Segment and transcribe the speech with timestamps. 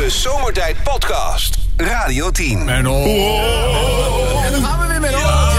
[0.00, 1.58] De Zomertijd Podcast.
[1.76, 2.68] Radio 10.
[2.68, 2.94] En dan
[4.64, 5.52] gaan we weer met Ja,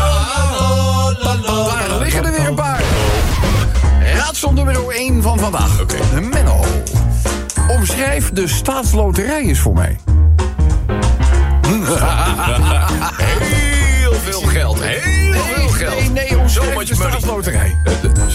[1.88, 2.82] daar liggen er weer een paar.
[4.16, 5.86] Raadsel nummer 1 van vandaag.
[6.22, 6.66] Menno.
[7.68, 10.00] Omschrijf de staatsloterij eens voor mij.
[13.18, 14.82] Heel veel geld.
[14.84, 15.21] Heel veel
[15.88, 16.00] geld.
[16.00, 17.10] Nee, nee, omschrijf So much de money.
[17.10, 17.76] staatsloterij.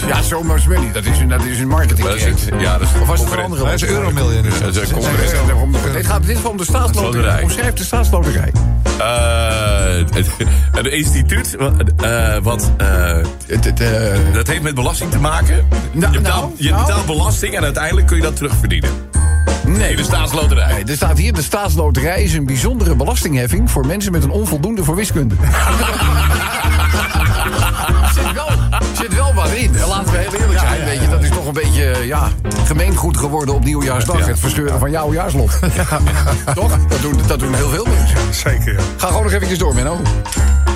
[0.07, 0.93] Ja, so much money.
[0.93, 2.07] Dat is een, dat is een marketing.
[2.09, 2.49] Dat is het.
[2.59, 4.01] Ja, dat is Of was het een andere Hij is loterij?
[4.03, 4.61] euromiljonair.
[4.61, 5.73] Dat is een.
[5.93, 7.23] Dit gaat dit is van de staatsloterij.
[7.23, 7.43] Staatsloterij.
[7.43, 8.53] Omschrijf de staatsloterij.
[8.99, 10.07] Eh,
[10.73, 11.57] een instituut
[12.03, 12.71] eh, wat...
[12.77, 12.87] eh,
[13.47, 15.69] Het- het, eh, dat heeft met belasting te maken.
[15.93, 16.87] Nou, je betaalt, nou, je nou.
[16.87, 18.91] betaalt belasting en uiteindelijk kun je dat terugverdienen.
[19.67, 20.73] nee, De staatsloterij.
[20.73, 23.71] Nee, er staat hier, de staatsloterij is een bijzondere belastingheffing...
[23.71, 25.35] voor mensen met een onvoldoende voor wiskunde.
[31.99, 32.31] beetje ja,
[32.65, 34.19] gemeengoed geworden op nieuwjaarsdag.
[34.19, 34.27] Ja.
[34.27, 35.59] Het verscheuren van jouw jaarslot.
[36.55, 36.79] Toch?
[36.89, 38.35] Dat doen, dat doen heel veel mensen.
[38.35, 38.81] Zeker, ja.
[38.97, 40.01] Ga gewoon nog even door, Menno.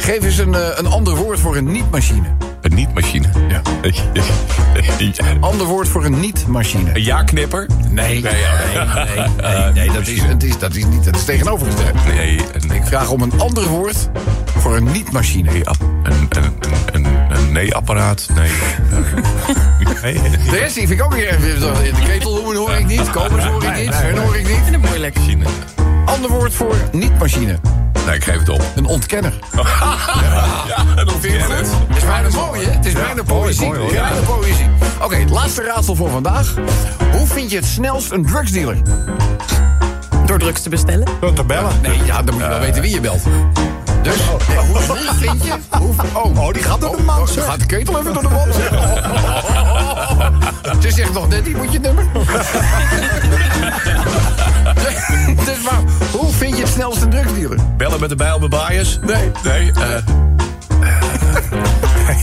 [0.01, 2.27] Geef eens een, eh, een ander woord voor een niet-machine.
[2.61, 3.27] Een niet-machine.
[3.49, 3.63] Ja.
[5.41, 6.91] Ander woord voor een niet-machine.
[6.95, 7.67] Een ja-knipper?
[7.89, 9.05] Nee, Nee, ja.
[9.05, 12.05] nee, nee, nee, nee, dat, is, het is, dat is niet, dat is tegenovergesteld.
[12.07, 14.09] Nee, een, Ik vraag om een ander woord
[14.59, 15.51] voor een niet-machine.
[15.51, 17.10] een, een, een, een
[17.51, 18.27] nee-apparaat.
[18.35, 18.51] Nee.
[20.51, 21.61] De rest die vind ik ook weer even...
[21.61, 24.79] De ketelhoemen hoor ik niet, komers hoor ik niet, hun hoor ik niet.
[24.79, 25.15] moeilijk.
[25.19, 25.45] Machine.
[26.05, 27.59] Ander woord voor niet-machine.
[28.07, 28.63] Nee, ik geef het op.
[28.77, 29.33] Een ontkenner.
[30.67, 31.71] Ja, en dan vind je het.
[31.89, 32.71] Het is bijna mooi, hè?
[32.71, 33.67] Het is bijna poëzie.
[33.67, 33.89] mooi, hoor.
[33.89, 34.67] Het is bijna poëzie.
[35.03, 36.55] Oké, laatste raadsel voor vandaag.
[37.13, 38.77] Hoe vind je het snelst een drugsdealer?
[40.27, 41.07] Door drugs te bestellen.
[41.21, 41.73] Door te bellen.
[41.83, 43.23] Nee, ja, dan moet je wel weten wie je belt.
[44.03, 45.53] Dus, nee, hoe, hoe vind je...
[45.79, 48.29] Hoe, oh, Oh, die gaat door de man, oh, gaat de ketel even door de
[48.29, 48.55] wand.
[50.83, 52.05] Ze zegt nog net, die moet je het nummer.
[55.47, 55.81] dus maar,
[56.13, 57.59] hoe vind je het snelst een drugsdealer?
[57.77, 58.99] Bellen met de bijl bij bias?
[59.03, 59.31] Nee.
[59.45, 59.97] Nee, eh,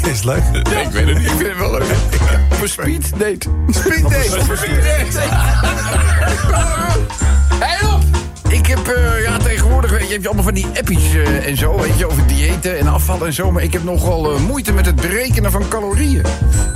[0.11, 0.43] Is leuk.
[0.51, 1.27] nee, ik weet het niet.
[1.27, 1.95] Ik vind het wel leuk.
[2.49, 3.49] Voor speed date.
[3.69, 4.41] Speed date.
[4.41, 5.05] Hey
[6.95, 7.26] op!
[8.67, 11.57] Ik heb, eh, ja, tegenwoordig weet je, heb je allemaal van die appies eh, en
[11.57, 13.51] zo, weet je, over diëten en afval en zo.
[13.51, 16.25] Maar ik heb nogal eh, moeite met het berekenen van calorieën.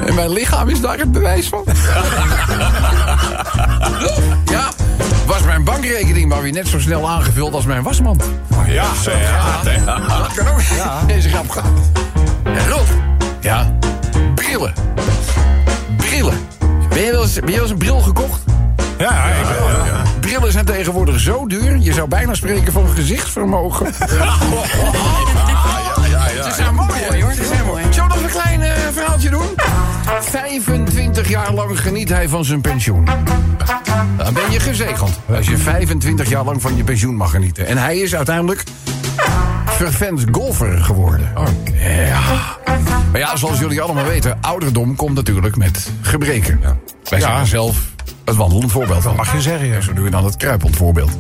[0.06, 1.64] En mijn lichaam is daar het bewijs van.
[4.56, 4.70] ja,
[5.26, 8.24] was mijn bankrekening maar weer net zo snel aangevuld als mijn wasmand.
[8.68, 9.12] Ja, zo.
[9.12, 9.62] Ja,
[10.08, 10.60] Dat kan ook.
[11.08, 11.66] Deze grap gaat.
[12.44, 12.88] En Rob.
[13.40, 13.78] Ja.
[14.36, 14.74] Brillen.
[15.98, 16.38] Brillen.
[16.90, 18.42] Ben je wel eens, ben je wel eens een bril gekocht?
[18.98, 20.11] Ja, ja, ik wel, ja, ja.
[20.32, 21.78] Brillen zijn tegenwoordig zo duur.
[21.78, 23.94] Je zou bijna spreken van gezichtsvermogen.
[26.44, 27.34] Ze zijn mooi, hoor.
[27.34, 27.84] Ze zijn mooi.
[27.90, 29.46] Zullen we nog een klein eh, verhaaltje doen?
[30.22, 33.06] 25 jaar lang geniet hij van zijn pensioen.
[34.18, 35.20] Dan ben je gezegend.
[35.36, 37.68] Als je 25 jaar lang van je pensioen mag genieten.
[37.68, 38.64] En hij is uiteindelijk
[39.66, 41.32] vervent golfer geworden.
[41.74, 42.20] Ja.
[43.12, 46.60] Maar ja, zoals jullie allemaal weten, ouderdom komt natuurlijk met gebreken.
[47.04, 47.26] Wij Ja.
[47.28, 47.76] zijn zelf
[48.26, 49.04] het wandelend voorbeeld.
[49.04, 49.82] Dat Mag je zeggen, ja.
[49.82, 51.12] Zo doe je dan het kruipend voorbeeld.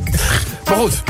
[0.65, 1.03] Maar goed,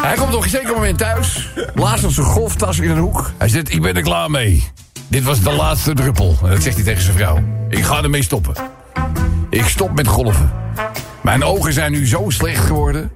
[0.00, 1.48] hij komt op een zeker moment thuis.
[1.74, 3.32] Laatst op zijn golftas in een hoek.
[3.38, 4.64] Hij zegt, ik ben er klaar mee.
[5.08, 6.36] Dit was de laatste druppel.
[6.42, 7.38] En dat zegt hij tegen zijn vrouw.
[7.68, 8.54] Ik ga ermee stoppen.
[9.50, 10.52] Ik stop met golven.
[11.20, 13.12] Mijn ogen zijn nu zo slecht geworden...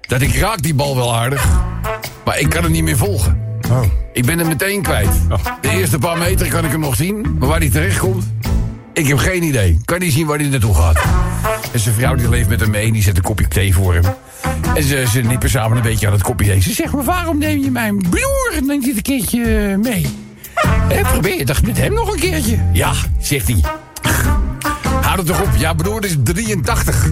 [0.00, 1.46] dat ik raak die bal wel aardig...
[2.24, 3.40] maar ik kan hem niet meer volgen.
[3.70, 3.82] Oh.
[4.12, 5.10] Ik ben hem meteen kwijt.
[5.60, 8.24] De eerste paar meter kan ik hem nog zien, maar waar hij terecht komt...
[8.98, 9.78] ik heb geen idee.
[9.84, 11.02] Kan niet zien waar hij naartoe gaat.
[11.72, 14.04] En zijn vrouw die leeft met hem mee, die zet een kopje thee voor hem.
[14.74, 16.60] En ze, ze nippen samen een beetje aan het kopje thee.
[16.60, 20.06] Ze zegt, maar waarom neem je mijn broer dan niet een keertje mee?
[20.88, 22.58] Hè, probeer je toch met hem nog een keertje?
[22.72, 23.60] Ja, zegt hij.
[25.08, 27.06] Houd het toch op, ja broer is 83.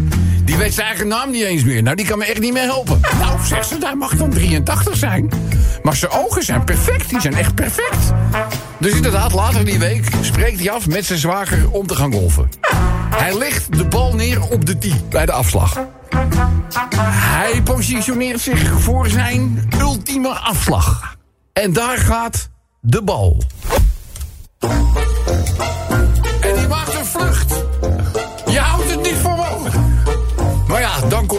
[0.44, 1.82] Die weet zijn eigen naam niet eens meer.
[1.82, 3.00] Nou, die kan me echt niet meer helpen.
[3.18, 5.30] Nou, zegt ze, daar mag dan 83 zijn.
[5.82, 8.12] Maar zijn ogen zijn perfect, die zijn echt perfect.
[8.78, 12.48] Dus inderdaad, later die week spreekt hij af met zijn zwager om te gaan golfen.
[13.16, 15.80] Hij legt de bal neer op de tee bij de afslag.
[17.10, 21.16] Hij positioneert zich voor zijn ultieme afslag.
[21.52, 22.49] En daar gaat
[22.81, 23.42] de bal.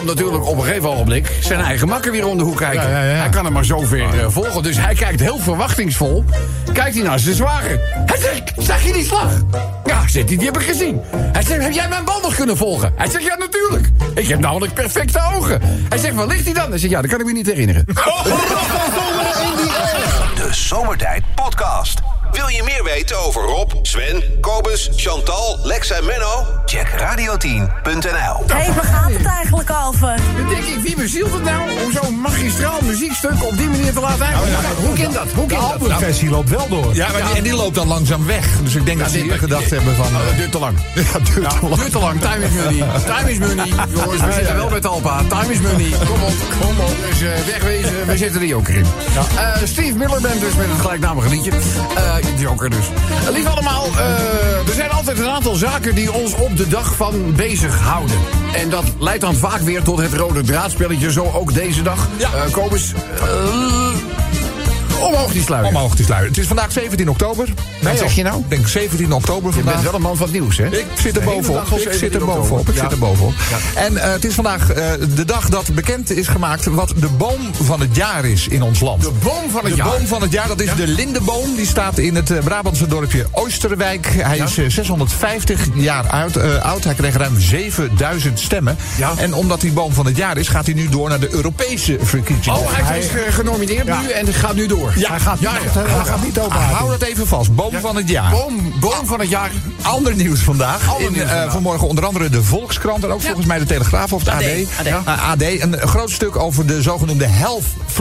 [0.08, 2.90] Natuurlijk op een gegeven ogenblik zijn eigen makker weer om de hoek kijken.
[2.90, 3.20] Ja, ja, ja.
[3.20, 4.62] Hij kan hem maar zover eh, volgen.
[4.62, 6.24] Dus hij kijkt heel verwachtingsvol.
[6.72, 7.80] Kijkt hij naar zijn zwager.
[8.06, 9.32] Hij zegt, zag je die slag?
[9.84, 11.00] Ja, zegt hij, die heb ik gezien.
[11.16, 12.92] Hij zegt, heb jij mijn bal nog kunnen volgen?
[12.96, 13.88] Hij zegt, ja, natuurlijk.
[14.14, 15.60] Ik heb namelijk perfecte ogen.
[15.88, 16.70] Hij zegt, waar ligt hij dan?
[16.70, 17.84] Hij zegt, ja, dat kan ik me niet herinneren.
[20.34, 22.00] De Zomertijd Podcast.
[22.38, 26.46] Wil je meer weten over Rob, Sven, Kobus, Chantal, Lex en Menno?
[26.64, 28.44] Check radio10.nl.
[28.46, 30.16] Hé, waar gaat het eigenlijk over?
[30.36, 34.00] Dan denk ik, wie bezielt het nou om zo'n magistraal muziekstuk op die manier te
[34.00, 34.76] laten eindigen?
[34.76, 35.26] Hoe kan dat?
[35.34, 35.72] Hoe De kan dat?
[35.72, 36.94] albumversie loopt wel door.
[36.94, 38.46] Ja, maar die, en die loopt dan langzaam weg.
[38.62, 40.12] Dus ik denk dat ze hier gedacht hebben van...
[40.12, 40.78] Nou, eh, dat duurt te lang.
[40.94, 41.74] ja, duurt te lang.
[41.74, 42.20] Duurt te lang.
[42.20, 42.84] Time is money.
[43.04, 43.66] Time is money.
[43.94, 45.22] Jongens, we zitten wel met Alpa.
[45.28, 45.90] Time is money.
[46.06, 46.92] Kom op, kom op.
[47.10, 48.06] Dus eh, wegwezen.
[48.06, 48.86] We zitten de joker in.
[49.36, 51.50] Eh, Steve Miller bent dus met het gelijknamige liedje.
[51.50, 52.86] Eh de joker dus.
[53.32, 57.34] Lief allemaal, eh, er zijn altijd een aantal zaken die ons op de dag van
[57.36, 58.16] bezighouden.
[58.54, 61.12] En dat leidt dan vaak weer tot het rode draadspelletje.
[61.12, 62.08] Zo ook deze dag.
[62.16, 62.28] Ja.
[62.50, 63.77] Kobus, eh,
[65.00, 65.66] omhoog die sluier.
[65.66, 66.28] Omhoog te sluiten.
[66.30, 67.48] Het is vandaag 17 oktober.
[67.80, 68.38] Wat zeg je nou?
[68.38, 69.72] Ik denk 17 oktober Je vandaag.
[69.72, 70.66] bent wel een man van het nieuws, hè?
[70.66, 71.62] Ik zit er De bovenop.
[71.62, 72.68] Ik zit 17 er bovenop.
[72.68, 73.32] Ik zit er bovenop.
[73.74, 77.38] En eh, het is vandaag eh, de dag dat bekend is gemaakt wat de boom
[77.62, 79.02] van het jaar is in ons land.
[79.02, 79.88] De boom van het De jaar.
[79.88, 81.54] boom van het jaar, dat is de lindeboom.
[81.56, 84.06] Die staat in het eh, Brabantse dorpje Oosterwijk.
[84.18, 86.84] Hij is eh, 650 jaar oud, oud.
[86.84, 88.76] Hij kreeg ruim 7000 stemmen.
[88.96, 89.12] Ja.
[89.16, 91.96] En omdat hij boom van het jaar is, gaat hij nu door naar de Europese
[92.02, 92.58] verkiezingen.
[92.58, 94.87] Oh, hij is genomineerd nu en gaat nu door.
[94.96, 95.80] Ja, Hij gaat, Ja, niet- ja.
[95.86, 96.56] hij gaat niet open.
[96.60, 97.54] Hou dat even vast.
[97.54, 98.30] Boom van het jaar.
[98.30, 99.50] Boom, boom van het jaar.
[99.82, 100.88] Ander nieuws vandaag.
[100.88, 104.12] Ander in, nieuws eh, vanmorgen onder andere de Volkskrant en ook volgens mij de Telegraaf
[104.12, 104.42] of de AD.
[104.80, 104.86] AD.
[104.86, 105.42] Eh, AD.
[105.42, 107.26] Een groot stuk over de zogenoemde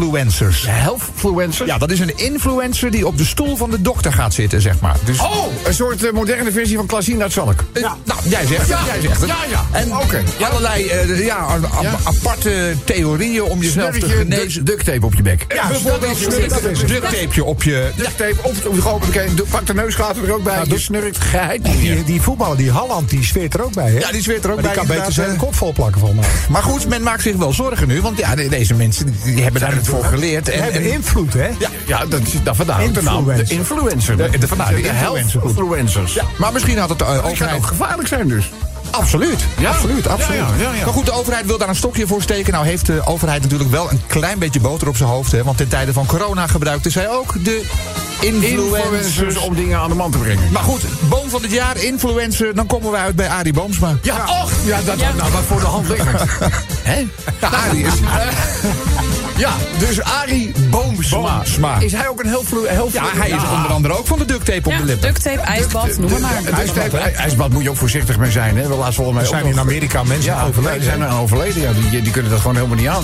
[0.02, 0.66] healthfluencers.
[0.68, 1.70] Healthfluencers.
[1.70, 4.80] Ja, dat is een influencer die op de stoel van de dokter gaat zitten, zeg
[4.80, 4.96] maar.
[5.06, 7.64] Dus, Oh, een soort eh, moderne versie van Klasien uit Zalk.
[7.74, 8.88] eh, Nou, jij zegt Ja, het.
[8.88, 9.30] Jij zegt het.
[9.30, 9.66] ja, ja.
[9.72, 10.24] En Oké.
[10.50, 11.96] allerlei eh, ja, a- a- Ja.
[12.04, 14.66] aparte theorieën om jezelf te genezen.
[14.66, 15.46] duct tape op je bek.
[15.54, 16.20] Ja, bijvoorbeeld.
[16.88, 17.90] Duct tapeje op je...
[17.96, 18.56] Duct tape op,
[18.86, 19.38] op bek.
[19.38, 20.62] Doe- Pak de neusgaten er ook bij.
[20.68, 21.64] je snurkt geheid.
[21.66, 24.00] Die, die voetballer, die Halland, die zweert er ook bij, hè?
[24.00, 24.86] Ja, die zweert er ook Maar die bij.
[24.86, 26.30] kan beter zijn kop vol plakken, volgens mij.
[26.50, 28.02] Maar goed, men maakt zich wel zorgen nu.
[28.02, 30.50] Want ja, de- deze mensen die hebben daar voor geleerd.
[30.50, 31.48] En, hebben en- invloed, hè?
[31.48, 33.26] ja, Ja, dat is dat vandaar ook de naam.
[33.26, 34.18] De Influencer.
[34.18, 35.42] De- de- vandaar, de influencer.
[35.44, 36.14] influencers.
[36.14, 37.58] ja, maar misschien had het kan overheid...
[37.58, 38.52] ook gevaarlijk zijn dus.
[38.92, 39.70] Absoluut, Ja.
[39.70, 40.40] absoluut, absoluut.
[40.40, 40.84] Ja, ja, ja, ja.
[40.86, 42.54] Maar goed, de overheid wil daar een stokje voor steken.
[42.54, 45.32] Nou heeft de overheid natuurlijk wel een klein beetje boter op zijn hoofd.
[45.32, 47.66] Hè, want ten tijde van corona gebruikte zij ook de
[48.22, 48.84] influencers.
[48.84, 50.52] Influencers om dingen aan de man te brengen.
[50.52, 52.56] Maar goed, boom van het jaar, influencer.
[52.56, 53.98] Dan komen we uit bij Arie Boomsma.
[54.02, 56.20] Ja, och, ja, dat, nou, dat voor de hand liggend.
[56.84, 57.06] Hè?
[57.42, 57.94] Ja, Arie is...
[59.38, 61.20] Ja, dus Arie Boomsma.
[61.38, 61.80] Boomsma.
[61.80, 62.68] Is hij ook een heel vloe...
[62.68, 65.08] Heel Ja, hij is onder andere ook van de duct tape op Ja, de lippen.
[65.08, 68.58] duct tape, ijsbad, noem maar ijsbad, ijsbad moet je ook voorzichtig mee zijn.
[68.58, 68.68] Hè?
[68.68, 70.80] We laten volgens mij Er zijn in Amerika mensen ja, overleden.
[70.80, 71.62] Die zijn er overleden.
[71.62, 73.04] Ja, die, die kunnen dat gewoon helemaal niet aan.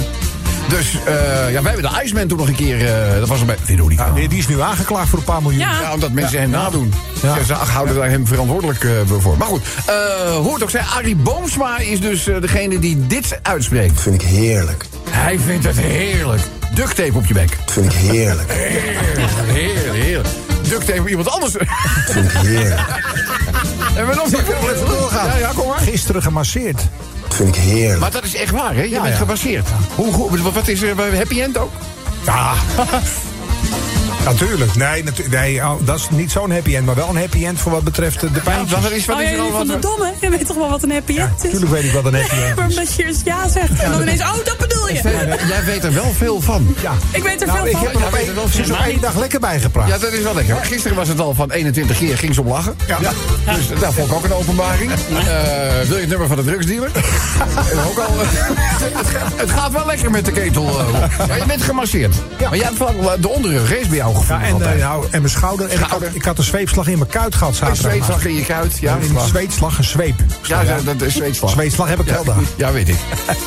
[0.67, 1.13] Dus eh,
[1.51, 2.87] ja, wij hebben de Iceman toen nog een keer...
[2.87, 4.05] eh, dat was er bij Veronica.
[4.05, 5.59] Ja, die, die is nu aangeklaagd voor een paar miljoen.
[5.59, 5.81] Ja.
[5.81, 6.93] Ja, omdat mensen hem nadoen.
[7.21, 7.35] Ja.
[7.35, 7.43] Ja.
[7.43, 9.37] Ze houden daar hem verantwoordelijk eh, voor.
[9.37, 14.01] Maar goed, eh hoort ook zijn, Arie Boomsma is dus eh, degene die dit uitspreekt.
[14.01, 14.85] vind ik heerlijk.
[15.09, 16.41] Hij vindt het heerlijk.
[16.73, 17.57] Duct tape op je bek.
[17.65, 18.51] vind ik heerlijk.
[18.51, 20.27] Heerlijk, heerlijk.
[20.61, 21.53] Duct tape op iemand anders.
[22.05, 22.79] vind ik heerlijk.
[23.97, 25.25] en we nog niet even doorgaan.
[25.27, 25.79] Ja, ja, kom maar.
[25.79, 26.81] Gisteren gemasseerd.
[27.33, 27.99] Vind ik heerlijk.
[27.99, 28.81] Maar dat is echt waar, hè?
[28.81, 29.15] Je bent ja.
[29.15, 29.67] gebaseerd.
[29.95, 30.95] Hoe, hoe, wat is er?
[30.95, 31.71] bij Happy end ook?
[32.25, 32.53] Ja.
[34.25, 34.75] Natuurlijk.
[34.75, 37.59] Nee, natu nee oh, dat is niet zo'n happy end, maar wel een happy end
[37.59, 38.67] voor wat betreft de pijn.
[38.69, 39.81] Wat is, wat Oh is ja, er al jullie van de wat?
[39.81, 40.11] domme.
[40.21, 41.43] Je weet toch wel wat een happy end is?
[41.43, 42.77] Natuurlijk weet ik wat een happy end Maar is.
[42.77, 45.01] omdat je eerst ja zegt en dan ineens, oh, dat bedoel je.
[45.47, 46.75] Jij weet er wel veel van.
[46.81, 46.91] Ja.
[47.11, 47.83] Ik weet er Nou, veel ik van.
[47.85, 48.09] heb er wel
[48.85, 49.87] één, is dag lekker bijgepraat.
[49.87, 50.55] Ja, dat is wel lekker.
[50.55, 52.75] Gisteren was het al van 21 keer, ging ze om lachen.
[52.87, 52.97] Ja.
[53.55, 54.91] Dus daar vond ik ook een openbaring.
[54.91, 54.97] Eh,
[55.87, 56.89] wil je het nummer van de drugsdealer?
[57.71, 58.27] En ook al, eh,
[59.37, 60.79] het, gaat, wel lekker met de ketel.
[60.79, 61.27] eh.
[61.27, 62.15] maar je bent gemasseerd.
[62.39, 62.49] Ja.
[62.49, 64.37] Maar jij hebt wel de onderrug is bij jou gevoel.
[64.37, 65.65] Ja, en, nou, en mijn schouder.
[65.65, 66.11] En ik had, Schouder.
[66.13, 68.77] ik had een zweepslag in mijn kuit gehad een zweetslag in je kuit.
[68.79, 70.15] Ja, Een zweetslag, een zweep.
[70.43, 71.51] ja, ja, dat is zweetslag.
[71.51, 72.35] Zweetslag heb ik Ja, wel daar.
[72.55, 72.95] ja, weet ik.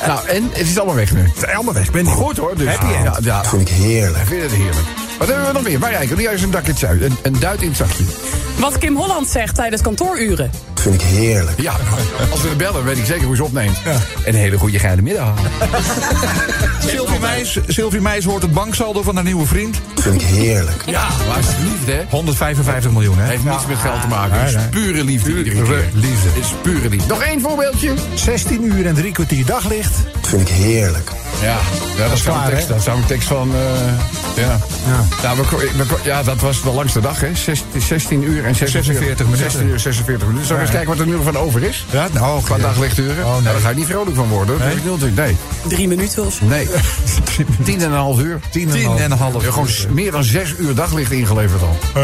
[0.06, 1.30] nou, en het is allemaal weg nu.
[1.40, 1.90] Helemaal weg.
[1.90, 2.56] Ben Goed hoor.
[2.56, 3.04] Dus, Happy end.
[3.04, 3.44] Ja, ja.
[3.44, 4.22] vind ik heerlijk.
[4.22, 4.86] Ik vind het heerlijk.
[5.18, 5.78] Wat hebben we nog meer?
[5.78, 7.02] Marijke, doe juist een dak in het zuid.
[7.02, 8.04] Een, een duit in het zakje.
[8.58, 10.50] Wat Kim Holland zegt tijdens kantooruren.
[10.90, 11.60] Vind ik heerlijk.
[11.60, 11.72] Ja,
[12.32, 13.78] als we er bellen, weet ik zeker hoe ze opneemt.
[14.24, 15.38] Een hele goede geile middag.
[16.86, 19.80] Sylvie Meijs, Sylvie Meijs hoort het banksaldo van haar nieuwe vriend.
[19.96, 20.82] vind ik heerlijk.
[20.86, 22.04] Ja, maar het is liefde, hè?
[22.10, 23.24] 155 miljoen, hè?
[23.24, 24.40] heeft niets met geld te maken.
[24.40, 25.54] Het is pure liefde keer.
[25.92, 26.28] liefde.
[26.28, 27.08] Het is pure liefde.
[27.08, 27.92] Nog één voorbeeldje.
[28.14, 29.94] 16 uur en drie kwartier daglicht.
[30.26, 31.10] Vind ik heerlijk.
[31.42, 31.58] Ja,
[31.96, 32.74] ja dat, zou klaar, een tekst, hè?
[32.74, 33.50] dat zou een tekst van...
[33.54, 34.58] eh, ja.
[35.22, 35.34] Ja.
[35.36, 35.42] we,
[35.76, 37.34] we ja, dat was de langste dag, hè?
[37.34, 39.50] 16, 16 uur en 46 minuten.
[39.50, 40.46] 16 uur 46 minuten.
[40.46, 41.86] Zullen we eens kijken wat er nu van over is?
[41.90, 43.24] Ja, nou, Qua daglichturen?
[43.24, 43.42] Oh, nee.
[43.42, 44.58] Nou, daar ga je niet vrolijk van worden.
[44.58, 45.16] Dat natuurlijk.
[45.16, 45.36] Nee.
[45.68, 46.44] Drie minuten of zo.
[46.44, 46.68] Nee.
[47.64, 48.40] Tien en een half uur.
[48.50, 51.76] Tien en een half Ja, gewoon meer dan zes uur daglicht ingeleverd al.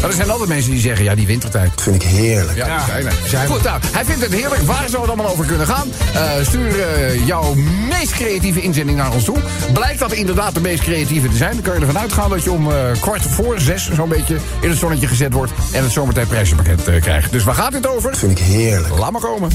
[0.00, 1.70] maar er zijn altijd mensen die zeggen, ja, die wintertijd.
[1.80, 2.56] vind ik heerlijk.
[2.56, 3.48] Ja, die zijn zijn.
[3.48, 4.62] Goed, nou, hij vindt het heerlijk.
[4.62, 5.92] Waar zou het allemaal over kunnen gaan?
[6.14, 7.54] Eh, stuur eh, jouw
[7.88, 9.38] meest creatieve inzending naar ons toe.
[9.72, 11.52] Blijkt dat inderdaad de meest creatieve te zijn.
[11.52, 14.68] Dan kan je ervan uitgaan dat je om eh, kwart voor zes zo'n beetje in
[14.68, 15.52] het zonnetje gezet wordt.
[15.72, 17.32] En het zomertijd prijzenpakket krijgt.
[17.32, 18.16] Dus waar gaat dit over?
[18.16, 18.98] vind ik heerlijk.
[18.98, 19.50] Laat maar komen.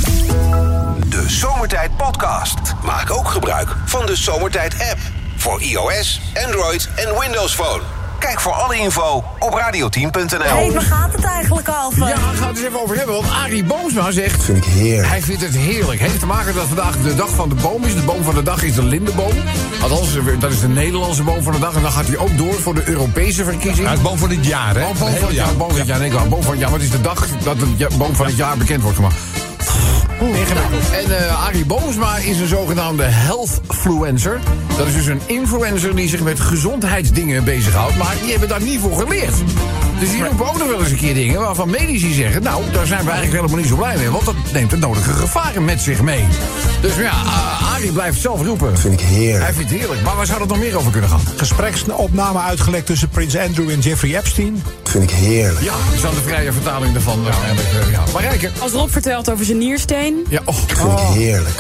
[1.10, 2.58] De Zomertijd Podcast.
[2.84, 5.00] Maak ook gebruik van de Zomertijd app.
[5.36, 7.99] Voor iOS, Android en Windows Phone.
[8.20, 10.40] Kijk voor alle info op radioteam.nl.
[10.40, 12.08] Hé, waar gaat het eigenlijk over?
[12.08, 13.16] Ja, gaan we het eens even over hebben.
[13.16, 14.44] Want Arie Boomsma zegt...
[14.44, 15.08] Vind ik heerlijk.
[15.08, 16.00] Hij vindt het heerlijk.
[16.00, 17.96] Heeft te maken dat vandaag de dag van de boom is.
[17.96, 19.34] De boom van de dag is de lindeboom.
[19.82, 20.10] Althans,
[20.40, 21.76] dat is de Nederlandse boom van de dag.
[21.76, 23.88] En dan gaat hij ook door voor de Europese verkiezing.
[23.88, 24.82] Uit boom van dit jaar, hè?
[24.82, 25.56] Oh, boom van het jaar.
[25.56, 26.00] Boom van het jaar.
[26.00, 26.70] Nee, ik wou boom van het jaar.
[26.70, 29.16] Maar het is de dag dat de ja- boom van het jaar bekend wordt gemaakt.
[30.20, 34.40] En eh Arie Boomsma is een zogenaamde healthfluencer.
[34.78, 37.98] Dat is dus een influencer die zich met gezondheidsdingen bezighoudt.
[37.98, 39.34] Maar die hebben daar niet voor geleerd.
[40.00, 42.44] Dus die roepen ook nog wel eens een keer dingen waarvan medici zeggen...
[42.44, 44.10] nou, daar zijn we eigenlijk helemaal niet zo blij mee.
[44.10, 46.26] Want dat neemt de nodige gevaren met zich mee.
[46.82, 48.78] Dus ja, uh, Arie blijft zelf roepen.
[48.78, 49.44] Vind ik heerlijk.
[49.44, 50.02] Hij vindt het heerlijk.
[50.02, 51.22] Maar waar zou het nog meer over kunnen gaan?
[51.36, 54.64] Gespreksopname uitgelekt tussen Prins Andrew en Jeffrey Epstein.
[54.84, 55.66] Vind ik heerlijk.
[55.66, 57.68] Ja, is dan de vrije vertaling ervan waarschijnlijk.
[57.68, 58.04] eh, ja.
[58.14, 58.52] Maar Rijker.
[58.60, 60.26] Als Rob vertelt over zijn niersteen.
[60.30, 60.56] Ja, oh.
[60.68, 61.60] Vind ik heerlijk.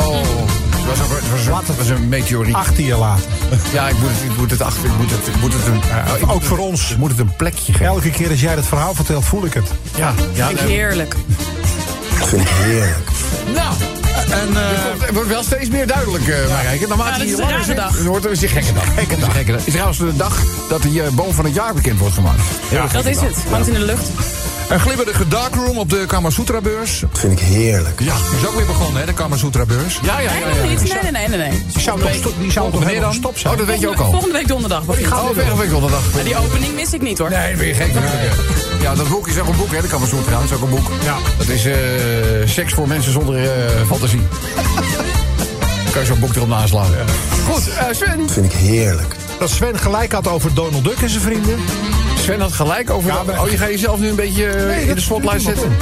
[0.00, 0.59] Oh, oh.
[0.90, 2.54] Het was, ook- het was, het was een meteoriet.
[2.54, 3.24] 18 jaar later.
[3.72, 4.84] Ja, ik moet het, ik moet het achter.
[4.84, 5.74] Ik moet het, ik moet het een,
[6.14, 6.90] ik moet ook het- voor ons.
[6.90, 7.86] Ik moet het een plekje geven.
[7.86, 9.68] Elke keer als jij dat verhaal vertelt, voel ik het.
[9.96, 10.46] Ja, ja.
[10.46, 11.14] Vind ik heerlijk.
[12.10, 13.08] Vind ik heerlijk.
[13.54, 13.74] Nou,
[14.30, 14.62] En, eh,
[15.00, 16.86] het wordt wel steeds meer duidelijk, eh Marijke.
[16.86, 17.96] Naarmate Ja, dat is je een rare dag.
[17.96, 18.84] Het wordt het is een gekke dag.
[18.94, 19.32] Gekke dag.
[19.32, 19.58] Gekke dag.
[19.58, 22.40] Het is trouwens de dag dat de eh, boom van het jaar bekend wordt gemaakt.
[22.68, 23.24] Heel Dat is dag.
[23.24, 23.36] het.
[23.50, 24.08] Hangt in de lucht.
[24.70, 27.02] Een glibberige darkroom op de Kamasutra beurs.
[27.12, 28.00] Vind ik heerlijk.
[28.00, 28.14] Ja.
[28.30, 29.98] Die is ook weer begonnen, hè, de Kamasutra beurs.
[30.02, 30.32] Ja, ja, ja.
[30.32, 30.62] Nee, ja, nog ja.
[30.62, 30.78] niet.
[31.02, 31.48] Nee, nee, nee, nee.
[31.48, 31.64] nee.
[31.72, 33.14] Die zou toch, sto- die zou toch helemaal dan?
[33.14, 33.52] stop zijn?
[33.52, 34.10] Oh, dat weet je ook al.
[34.10, 34.84] Volgende week donderdag.
[34.84, 35.06] begint.
[35.12, 36.00] Oh, volgende week donderdag.
[36.16, 37.30] Ja, die opening mis ik niet hoor.
[37.30, 37.90] Nee, dat ben je gek.
[38.80, 39.80] Ja, dat boek is ook een boek, hè?
[39.80, 40.90] Dat kan maar zo trouwens, ook een boek.
[41.04, 41.16] Ja.
[41.38, 41.74] Dat is eh,
[42.44, 44.20] seks voor mensen zonder eh, fantasie.
[45.92, 46.90] kan je zo'n boek erop naslaan.
[47.50, 48.28] Goed, eh, Sven.
[48.30, 49.16] Vind ik heerlijk.
[49.38, 51.58] Dat Sven gelijk had over Donald Duck en zijn vrienden.
[52.22, 53.10] Sven had gelijk over...
[53.10, 55.42] Ja, maar- Oh, je gaat jezelf nu een beetje eh, Nee, in dat de spotlight
[55.42, 55.76] zetten?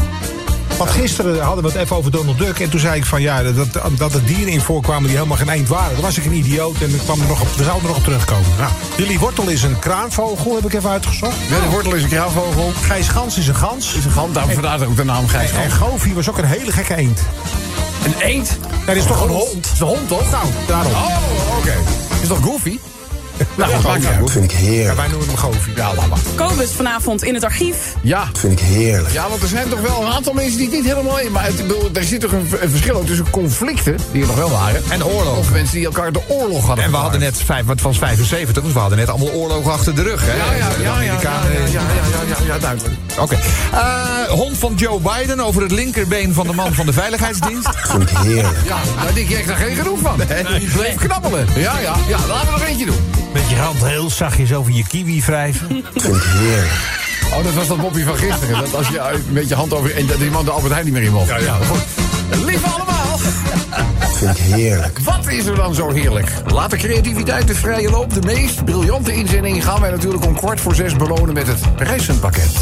[0.79, 2.59] Want gisteren hadden we het even over Donald Duck.
[2.61, 3.67] En toen zei ik van ja, dat,
[3.97, 5.93] dat er dieren in voorkwamen die helemaal geen eend waren.
[5.93, 7.97] Dan was ik een idioot en ik kwam er nog op, we zouden er nog
[7.97, 8.47] op terugkomen.
[8.59, 11.37] Nou, Jullie Wortel is een kraanvogel, heb ik even uitgezocht.
[11.49, 12.73] Ja, de wortel is een kraanvogel.
[12.83, 13.95] Gijs Gans is een gans.
[13.95, 15.73] Is een gant, daarom vandaar ook de naam Gijs En Gans.
[15.75, 17.21] Goofy was ook een hele gekke eend.
[18.05, 18.59] Een eend?
[18.87, 19.63] Nee, dat is toch een hond?
[19.63, 20.31] Dat is een hond, toch?
[20.31, 20.93] Nou, daarom.
[20.93, 21.75] Oh, oké.
[22.23, 22.79] Is toch Goofy?
[23.57, 24.31] Nou, dat maakt.
[24.31, 24.97] Vind ik Ja, heerlijk.
[24.97, 25.71] wij noemen hem Goofy.
[25.77, 25.93] Ja.
[26.35, 27.77] Kobus vanavond in het archief.
[28.03, 28.29] Ja.
[28.33, 29.13] Vind ik heerlijk.
[29.13, 31.33] Ja, want er zijn toch wel een aantal mensen die het niet helemaal in.
[31.33, 34.37] Maar het, ik bedoel, er zit toch een, een verschil tussen conflicten, die er nog
[34.37, 34.83] wel waren.
[34.89, 35.39] En oorlog.
[35.39, 36.85] Of mensen die elkaar de oorlog hadden.
[36.85, 39.95] En we hadden net vijf, wat was 75, dus we hadden net allemaal oorlogen achter
[39.95, 40.35] de rug, hè?
[40.37, 41.81] Ja, ja, ja, De ja, ja, ja, ja, ja, ja,
[42.29, 42.95] ja, ja, duidelijk.
[43.19, 43.37] Oké.
[43.73, 47.69] Eh, hond van Joe Biden over het linkerbeen van de man van de Veiligheidsdienst.
[47.75, 48.57] Vind ik heerlijk.
[48.65, 50.21] Ja, daar die kreeg daar geen genoeg van.
[50.59, 51.47] Die bleef knabbelen.
[51.55, 52.97] Ja, ja, ja, laten we nog eentje doen.
[53.33, 55.69] Met je hand heel zachtjes over je kiwi wrijven.
[55.95, 56.99] Vind ik heerlijk.
[57.35, 58.59] Oh, dat was dat moppie van gisteren.
[58.59, 59.97] Dat als je met je hand over...
[59.97, 61.29] En dat die man de Albert Heijn niet meer in mocht.
[61.29, 61.55] Ja, ja.
[61.55, 61.85] Goed.
[62.45, 63.19] Lieve allemaal.
[64.15, 64.99] Vind ik heerlijk.
[64.99, 66.31] Wat is er dan zo heerlijk?
[66.47, 68.15] Laat de creativiteit de vrije loop.
[68.15, 72.53] De meest briljante inzending gaan wij natuurlijk om kwart voor zes belonen met het prijzenpakket.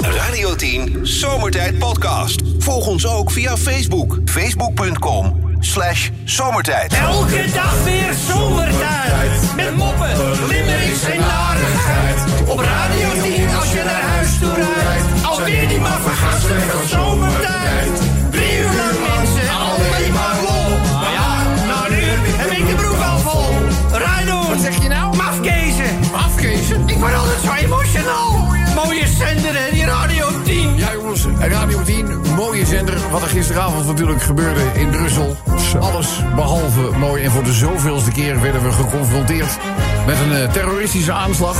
[0.00, 2.42] Radio 10 Zomertijd Podcast.
[2.58, 4.18] Volg ons ook via Facebook.
[4.24, 6.92] Facebook.com slash zomertijd.
[6.92, 9.54] Elke dag weer zomertijd.
[9.56, 10.10] Met moppen,
[10.48, 12.18] limmerings en narigheid.
[12.46, 15.24] Op Radio 10 als je naar huis toe rijdt.
[15.24, 18.00] Alweer die maar vergasten van zomertijd.
[18.30, 20.78] Drie uur lang mensen, alleen maar lol.
[21.00, 22.02] Maar ja, nou nu
[22.42, 23.54] heb ik de broek al vol.
[23.98, 24.48] Rijdoen.
[24.48, 25.16] Wat zeg je nou?
[25.16, 25.98] Mafkezen.
[26.12, 26.88] Afkezen?
[26.88, 28.44] Ik word altijd zo emotional.
[28.74, 30.76] Mooie zender hè, die Radio 10.
[30.76, 32.25] Ja jongens, Radio 10, mooie
[32.66, 32.98] zender.
[33.10, 35.36] Wat er gisteravond natuurlijk gebeurde in Brussel.
[35.80, 37.24] Alles behalve mooi.
[37.24, 39.58] En voor de zoveelste keer werden we geconfronteerd
[40.06, 41.56] met een eh, terroristische aanslag.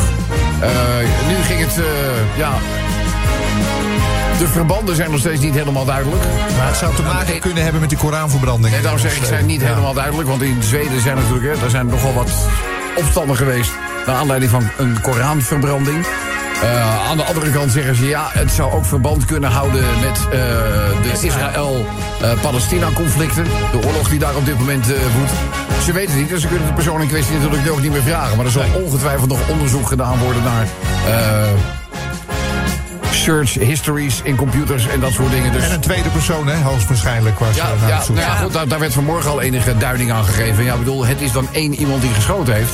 [0.60, 0.70] Eh,
[1.28, 2.52] nu ging het, eh, ja...
[4.38, 6.22] De verbanden zijn nog steeds niet helemaal duidelijk.
[6.56, 8.74] Maar het zou te maken kunnen hebben met die Koranverbranding.
[8.74, 10.28] En daarom zeg ik, zijn niet helemaal duidelijk.
[10.28, 12.30] Want in Zweden zijn natuurlijk, hè, daar zijn nogal wat
[12.96, 13.70] opstanden geweest.
[14.06, 16.06] Naar aanleiding van een Koranverbranding.
[16.62, 20.18] Eh, aan de andere kant zeggen ze, ja, het zou ook verband kunnen houden met
[20.18, 20.28] eh,
[21.02, 23.44] de Israël-Palestina-conflicten.
[23.44, 25.30] De oorlog die daar op dit moment eh woedt.
[25.84, 28.02] Ze weten het niet, dus ze kunnen de persoon in kwestie natuurlijk ook niet meer
[28.02, 28.36] vragen.
[28.36, 30.66] Maar er zal ongetwijfeld nog onderzoek gedaan worden naar...
[33.10, 35.52] Search histories in computers en dat soort dingen.
[35.52, 37.38] Dus En een tweede persoon, hè, hoogstwaarschijnlijk.
[37.38, 40.24] Was ja, naar ja, nou ja, goed, daar, daar werd vanmorgen al enige duiding aan
[40.24, 40.64] gegeven.
[40.64, 42.72] Ja, ik bedoel, het is dan één iemand die geschoten heeft.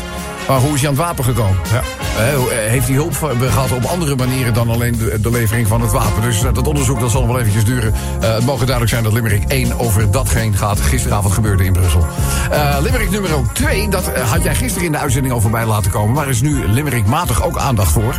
[0.49, 1.57] Maar hoe is hij aan het wapen gekomen?
[1.71, 1.83] Ja.
[2.19, 5.81] Eh, eh, heeft hij hulp gehad op andere manieren dan alleen de, de levering van
[5.81, 6.23] het wapen?
[6.23, 7.93] Dus eh, dat onderzoek dat zal nog wel eventjes duren.
[8.21, 10.81] Het mogen duidelijk zijn dat Limerick 1 over datgene gaat.
[10.81, 12.07] Gisteravond gebeurde in Brussel.
[12.51, 16.15] Eh Limerick nummer 2, dat had jij gisteren in de uitzending al voorbij laten komen.
[16.15, 18.15] Maar is nu Limerick matig ook aandacht voor.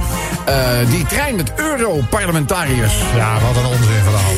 [0.89, 2.93] Die trein met Europarlementariërs.
[3.15, 4.31] Ja, wat een onzin verhaal.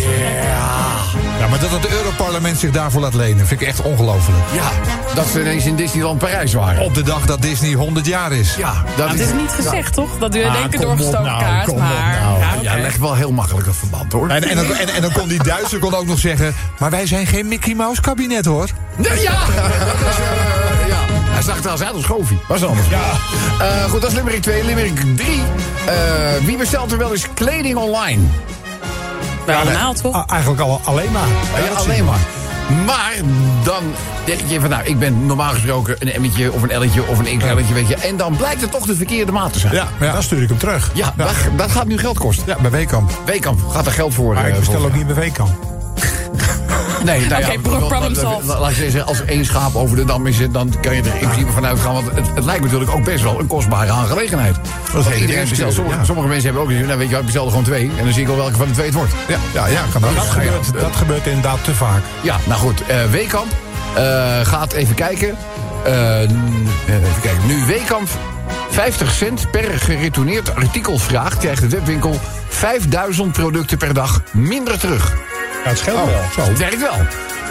[0.43, 0.84] Ja.
[1.39, 4.37] Ja, maar dat het Europarlement zich daarvoor laat lenen, vind ik echt ongelooflijk.
[4.53, 4.69] Ja,
[5.13, 6.81] dat ze ineens in Disneyland Parijs waren.
[6.81, 8.55] Op de dag dat Disney 100 jaar is.
[8.55, 10.17] Ja, dat Nou, het is niet gezegd, toch?
[10.19, 11.65] Dat u in Ah, één keer kom op doorgestoken nou, kaart.
[11.65, 12.39] kom op maar, nou.
[12.39, 12.81] Ja, Ja, oké.
[12.81, 14.29] legt wel heel makkelijk het verband, hoor.
[14.29, 16.55] En, en, dan, en, en dan kon die Duitser kon ook nog zeggen...
[16.79, 18.69] maar wij zijn geen Mickey Mouse kabinet, hoor.
[18.95, 19.31] Nee, ja!
[19.31, 20.97] Dat is, eh, ja.
[21.31, 22.35] Hij zag er als uit als Goofy.
[22.47, 22.87] Was anders.
[22.89, 23.03] Ja.
[23.89, 24.63] goed, dat is Limerick 2.
[24.65, 25.27] Limerick 3.
[25.85, 25.93] Eh,
[26.45, 28.21] wie bestelt er wel eens kleding online?
[29.45, 30.13] Wel allemaal, toch?
[30.15, 31.27] Ah, eigenlijk al, alleen maar.
[31.27, 32.19] Ja, alleen maar.
[32.85, 33.13] Maar
[33.63, 33.83] dan
[34.25, 37.37] denk je van, nou, ik ben normaal gesproken een M'tje of een L'tje of een
[37.37, 37.95] XL'tje, weet je.
[37.95, 39.73] En dan blijkt het toch de verkeerde maat te zijn.
[39.73, 40.11] Ja, ja.
[40.13, 40.91] Dan stuur ik hem terug.
[40.93, 42.43] Ja, Dat, dat gaat nu geld kosten.
[42.47, 43.11] ja bij Weekamp.
[43.25, 44.33] Weekamp gaat er geld voor.
[44.33, 45.74] Maar ik eh, bestel ook niet bij Weekamp.
[47.03, 48.47] Nee, nou ja, pro- problem laat- solved.
[48.59, 51.13] laat- ik zeggen, als er één schaap over de dam is, dan kan je er
[51.21, 51.93] in principe vanuit gaan.
[51.93, 54.55] Want het, het lijkt natuurlijk ook best wel een kostbare aangelegenheid.
[54.93, 55.73] Want hele iedereen bestelt.
[55.73, 56.03] Sommige, ja.
[56.03, 57.91] sommige mensen hebben ook gezegd, nou weet je, ik bestel er gewoon twee.
[57.97, 59.13] En dan zie ik al welke van de twee het wordt.
[59.27, 60.15] Ja, ja, ja kan ook.
[60.15, 62.01] Dat gebeurt, dat gebeurt inderdaad te vaak.
[62.21, 62.81] Ja, nou goed.
[62.87, 63.51] eh Weekamp
[63.95, 64.03] eh,
[64.43, 65.35] gaat even kijken.
[65.85, 66.29] Eh, eh,
[66.87, 67.45] even kijken.
[67.47, 68.07] Nu Weekamp
[68.69, 71.37] 50 cent per geretourneerd artikel vraagt...
[71.37, 75.13] krijgt de webwinkel 5000 producten per dag minder terug.
[75.65, 76.45] Ja, het scheelt wel.
[76.45, 76.49] Zo.
[76.49, 77.05] Het werkt wel.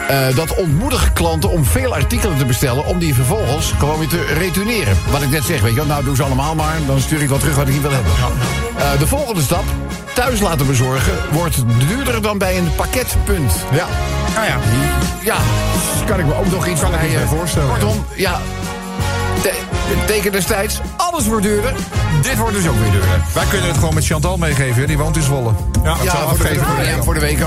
[0.07, 2.85] Eh, dat ontmoedigt klanten om veel artikelen te bestellen...
[2.85, 4.97] om die vervolgens gewoon weer te retourneren.
[5.11, 6.75] Wat ik net zeg, weet je wel, nou doe ze allemaal maar...
[6.87, 8.11] dan stuur ik wel terug wat ik niet wil hebben.
[8.77, 9.63] Eh, de volgende stap,
[10.13, 11.13] thuis laten bezorgen...
[11.31, 13.53] wordt duurder dan bij een pakketpunt.
[13.71, 13.87] Ja.
[14.35, 14.57] Nou ja,
[15.23, 15.37] ja,
[15.73, 18.41] dus kan ik me ook nog iets van bij, eh, voorstellen, Kortom, ja,
[19.51, 21.73] te- teken destijds, alles wordt duurder.
[22.21, 23.21] Dit wordt dus ook weer duurder.
[23.33, 25.51] Wij kunnen het gewoon met Chantal meegeven, die woont in Zwolle.
[25.83, 27.39] Ja, Ja, zal voor de, afgeven voor de ja, voor de week.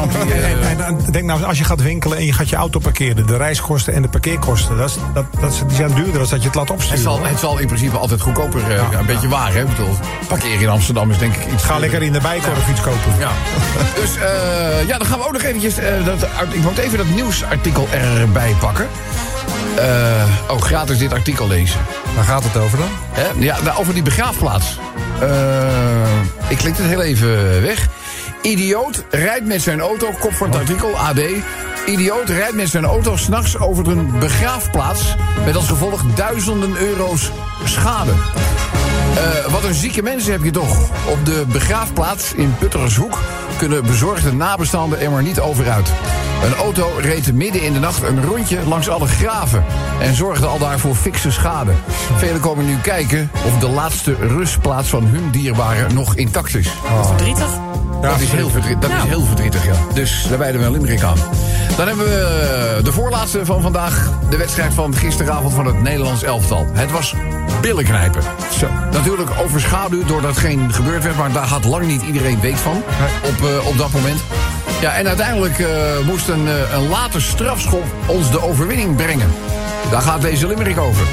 [0.48, 3.26] En, en, en denk nou, als je gaat winkelen en je gaat je auto parkeren,
[3.26, 6.46] de reiskosten en de parkeerkosten, dat, is, dat, dat, die zijn duurder dan dat je
[6.46, 7.02] het laat het, opsturen.
[7.02, 9.60] zal, het zal in principe altijd goedkoper, eh, ja, een beetje waar, hè?
[9.60, 9.96] Ik bedoel,
[10.28, 11.64] parkeren in Amsterdam is denk ik iets...
[11.64, 13.12] Ga lekker in de bijkorf iets kopen.
[13.18, 13.30] Ja.
[14.00, 15.78] Dus eh, ja, dan gaan we ook nog eventjes...
[15.78, 18.86] eh, dat, ik moet even dat nieuwsartikel erbij pakken.
[19.76, 21.80] Eh, oh, gratis dit artikel lezen.
[22.14, 22.88] Waar gaat het over dan?
[23.10, 23.28] Hè?
[23.38, 24.78] Ja, nou, over die begraafplaats.
[25.20, 27.88] Eh, ik klik het heel even weg.
[28.42, 31.20] Idioot rijdt met zijn auto, kop van het artikel, AD.
[31.86, 35.14] Idioot rijdt met zijn auto s'nachts over een begraafplaats...
[35.44, 37.30] met als gevolg duizenden euro's
[37.64, 38.12] schade.
[39.14, 40.90] Eh, wat een zieke mensen heb je toch.
[41.06, 43.18] Op de begraafplaats in Puttershoek
[43.58, 45.92] kunnen bezorgde nabestaanden er maar niet over uit.
[46.44, 49.64] Een auto reed midden in de nacht een rondje langs alle graven...
[50.00, 51.72] en zorgde al daarvoor fikse schade.
[52.16, 56.68] Velen komen nu kijken of de laatste rustplaats van hun dierbaren nog intact is.
[57.02, 57.46] Verdrietig.
[58.02, 59.72] dat is, heel, verdrietig, dat is heel verdrietig, ja.
[59.94, 61.16] Dus daar wijden we een limerick aan.
[61.76, 64.10] Dan hebben we de voorlaatste van vandaag.
[64.30, 66.66] De wedstrijd van gisteravond van het Nederlands elftal.
[66.72, 67.14] Het was
[67.60, 68.22] billenknijpen.
[68.58, 68.66] Zo.
[68.92, 71.16] Natuurlijk overschaduwd doordat geen gebeurd werd...
[71.16, 72.82] maar daar had lang niet iedereen weet van
[73.24, 74.20] op, eh, op dat moment.
[74.80, 79.30] Ja, en uiteindelijk eh, moest een, eh, een late strafschop ons de overwinning brengen.
[79.90, 81.06] Daar gaat deze limerick over.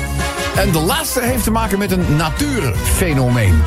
[0.55, 3.61] En de laatste heeft te maken met een natuurfenomeen.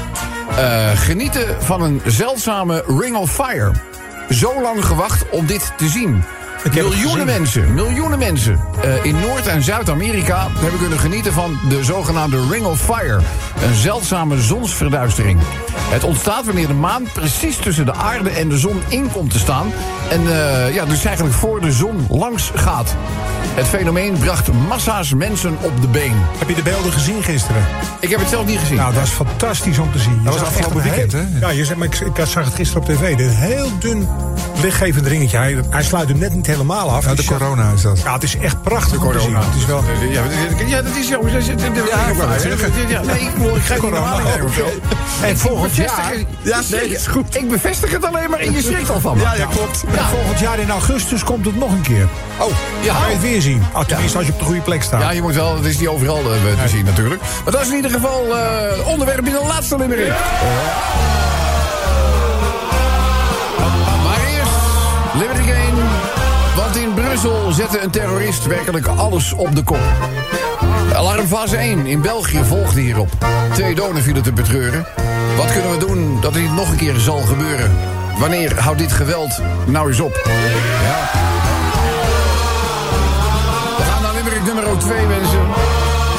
[0.56, 3.72] Eh, genieten van een zeldzame Ring of Fire.
[4.30, 6.24] Zo lang gewacht om dit te zien.
[6.64, 12.46] Miljoenen mensen, miljoenen mensen eh, in Noord- en Zuid-Amerika hebben kunnen genieten van de zogenaamde
[12.50, 13.20] Ring of Fire.
[13.62, 15.40] Een zeldzame zonsverduistering.
[15.76, 19.38] Het ontstaat wanneer de maan precies tussen de aarde en de zon in komt te
[19.38, 19.72] staan.
[20.10, 22.94] En eh, ja, dus eigenlijk voor de zon langs gaat.
[23.54, 26.14] Het fenomeen bracht massa's mensen op de been.
[26.38, 27.62] Heb je de beelden gezien gisteren?
[28.00, 28.76] Ik heb het zelf niet gezien.
[28.76, 30.14] Nou, dat is fantastisch om te zien.
[30.14, 31.22] Je Dat was afgelopen weekend, hè?
[31.40, 33.18] Ja, je zegt, maar ik, ik zag het gisteren op tv.
[33.18, 34.08] Een heel dun
[34.62, 35.36] lichtgevend ringetje.
[35.36, 37.02] Hij, hij sluit hem net niet helemaal af.
[37.04, 38.00] Ja, de Dus, eh, corona is dat.
[38.00, 39.36] Ja, het is echt prachtig te zien.
[39.36, 39.84] Het is wel...
[40.10, 41.26] Ja, dat is- ja, dat is zo.
[42.88, 43.30] Ja, nee, ik,
[43.64, 44.14] ga Corona.
[44.44, 44.66] of zo.
[45.22, 46.12] En volgend jaar...
[46.42, 47.36] Ja, nee, is goed.
[47.36, 49.22] Ik bevestig het alleen maar en je schrikt al van me.
[49.22, 49.84] Ja, ja, klopt.
[49.96, 52.08] En volgend jaar in augustus komt het nog een keer.
[52.38, 52.94] Oh, ja.
[52.94, 53.62] Ga je het weer zien.
[53.72, 55.00] Ah, tenminste, als je op de goede plek staat.
[55.00, 57.20] Ja, je moet wel, het is niet overal eh, te zien natuurlijk.
[57.44, 60.08] Maar dat is in ieder geval eh, onderwerp in de laatste limerick.
[60.08, 61.27] Maar
[67.20, 69.80] Brussel zette een terrorist werkelijk alles op de kop.
[70.94, 73.08] Alarmfase 1 in België volgde hierop.
[73.52, 74.86] Twee doden vielen te betreuren.
[75.36, 77.70] Wat kunnen we doen dat niet nog een keer zal gebeuren?
[78.18, 80.20] Wanneer houdt dit geweld nou eens op?
[80.24, 81.10] Ja.
[83.76, 85.67] We gaan naar nummer 2, mensen.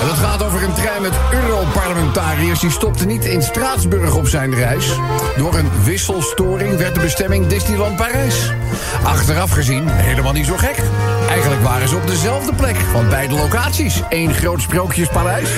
[0.02, 2.60] En dat gaat over een trein met Europarlementariërs.
[2.60, 4.92] Die stopte niet in Straatsburg op zijn reis.
[5.38, 8.52] Door een wisselstoring werd de bestemming Disneyland Parijs.
[9.04, 10.80] Achteraf gezien helemaal niet zo gek.
[11.30, 14.02] Eigenlijk waren ze op dezelfde plek van beide locaties.
[14.10, 15.50] Eén groot sprookjespaleis.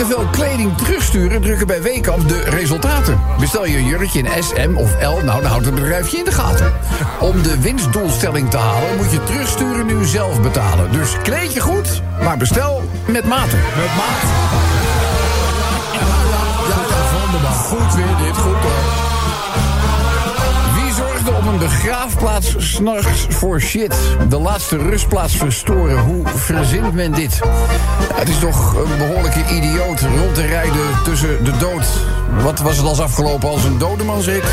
[0.00, 3.20] Te veel kleding terugsturen drukken bij Weekamp de resultaten.
[3.38, 6.24] Bestel je een jurkje in S, M of L, nou dan houdt het bedrijfje in
[6.24, 6.72] de gaten.
[7.20, 10.92] Om de winstdoelstelling te halen moet je terugsturen nu zelf betalen.
[10.92, 13.56] Dus kleed je goed, maar bestel met mate.
[13.56, 14.28] Met maat.
[17.50, 18.59] Goed weer dit, goed
[21.60, 23.94] begraafplaats s'nachts voor shit?
[24.28, 25.98] De laatste rustplaats verstoren.
[25.98, 27.40] Hoe verzint men dit?
[28.14, 31.86] Het is toch een behoorlijke idioot rond te rijden tussen de dood.
[32.42, 34.42] Wat was het als afgelopen als een dode man zit?
[34.42, 34.48] Eh,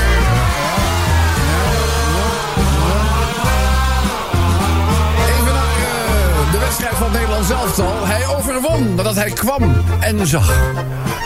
[6.52, 8.06] de wedstrijd van het Nederlands elftal.
[8.06, 10.74] Hij overwon nadat hij kwam en zag.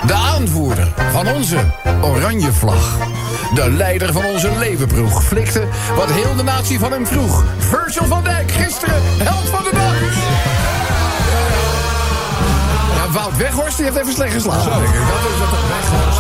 [0.06, 1.58] De aanvoerder van onze
[2.02, 2.98] oranje vlag.
[3.54, 7.44] De leider van onze levenploeg flikte wat heel de natie van hem vroeg.
[7.58, 9.94] Virgil van Dijk, gisteren held van de dag.
[12.96, 14.44] Ja, Wout Weghorst die heeft even slecht denk ik.
[14.44, 16.20] Dat is het toch, Weghorst.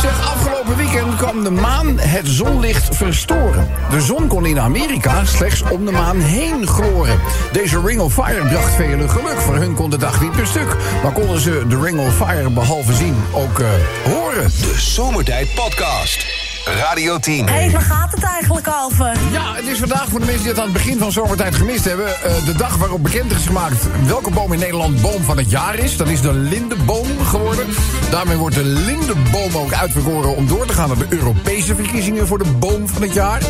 [0.00, 3.68] Zeg, afgelopen weekend kwam de maan het zonlicht verstoren.
[3.90, 7.20] De zon kon in Amerika slechts om de maan heen gloren.
[7.52, 9.40] Deze Ring of Fire bracht velen geluk.
[9.40, 10.76] Voor hun kon de dag niet per stuk.
[11.02, 13.68] Maar konden ze de Ring of Fire behalve zien ook eh,
[14.04, 14.44] horen.
[14.44, 16.41] De Zomertijd Podcast.
[16.64, 17.48] Radio 10.
[17.48, 19.12] Hé, waar gaat het eigenlijk over?
[19.32, 21.84] Ja, het is vandaag voor de mensen die het aan het begin van zomertijd gemist
[21.84, 22.06] hebben...
[22.06, 25.78] eh, de dag waarop bekend is gemaakt welke boom in Nederland boom van het jaar
[25.78, 25.96] is.
[25.96, 27.66] Dat is de lindeboom geworden.
[28.10, 32.38] Daarmee wordt de lindeboom ook uitverkoren om door te gaan naar de Europese verkiezingen voor
[32.38, 33.40] de boom van het jaar.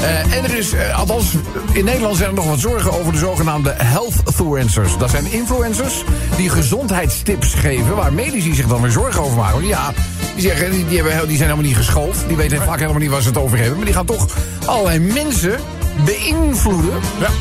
[0.00, 1.34] Eh, en er is, eh, althans,
[1.72, 4.96] in Nederland zijn er nog wat zorgen over de zogenaamde health-influencers.
[4.96, 6.04] Dat zijn influencers
[6.36, 9.66] die gezondheidstips geven waar medici zich dan weer zorgen over maken.
[9.66, 9.92] Ja,
[10.34, 12.16] die, zeggen, die, hebben, die zijn helemaal niet geschoold.
[12.26, 13.76] Die weten vaak helemaal niet waar ze het over hebben.
[13.76, 14.26] Maar die gaan toch
[14.66, 15.60] allerlei mensen
[16.04, 16.92] beïnvloeden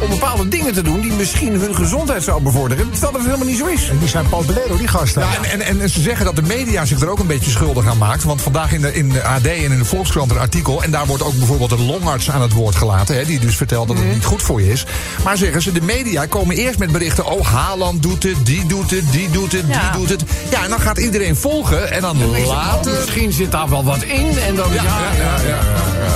[0.01, 2.89] om bepaalde dingen te doen die misschien hun gezondheid zou bevorderen.
[2.91, 3.89] Terwijl dat helemaal niet zo is.
[3.89, 5.21] En die zijn hoor, die gasten.
[5.21, 7.87] Ja, en, en, en ze zeggen dat de media zich er ook een beetje schuldig
[7.87, 8.23] aan maakt.
[8.23, 10.83] Want vandaag in de, in de AD en in de Volkskrant een artikel...
[10.83, 13.15] en daar wordt ook bijvoorbeeld een longarts aan het woord gelaten...
[13.15, 14.85] Hè, die dus vertelt dat het niet goed voor je is.
[15.23, 17.25] Maar zeggen ze, de media komen eerst met berichten...
[17.25, 19.91] oh, Haaland doet het, die doet het, die doet het, Ja.
[19.91, 20.23] die doet het.
[20.49, 22.91] Ja, en dan gaat iedereen volgen en dan later...
[22.91, 24.37] Misschien zit daar wel wat in.
[24.47, 25.59] En dan ja, ja, ja, ja,